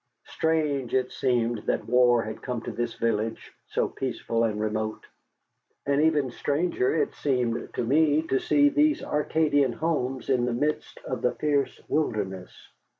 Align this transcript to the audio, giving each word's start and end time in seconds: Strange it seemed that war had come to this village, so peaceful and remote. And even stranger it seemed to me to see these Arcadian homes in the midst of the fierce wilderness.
Strange 0.25 0.95
it 0.95 1.11
seemed 1.11 1.59
that 1.67 1.85
war 1.85 2.23
had 2.23 2.41
come 2.41 2.59
to 2.59 2.71
this 2.71 2.95
village, 2.95 3.53
so 3.67 3.87
peaceful 3.87 4.43
and 4.43 4.59
remote. 4.59 5.05
And 5.85 6.01
even 6.01 6.31
stranger 6.31 6.95
it 6.95 7.13
seemed 7.13 7.71
to 7.75 7.83
me 7.83 8.23
to 8.23 8.39
see 8.39 8.69
these 8.69 9.03
Arcadian 9.03 9.73
homes 9.73 10.27
in 10.27 10.45
the 10.45 10.53
midst 10.53 10.97
of 11.05 11.21
the 11.21 11.33
fierce 11.33 11.79
wilderness. 11.87 12.51